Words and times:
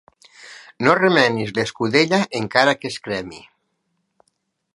No 0.87 0.95
remenis 0.99 1.53
l'escudella 1.57 2.21
encara 2.41 2.77
que 2.81 2.93
es 2.93 2.99
cremi. 3.09 3.47